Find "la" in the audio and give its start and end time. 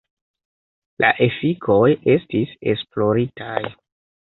1.05-1.11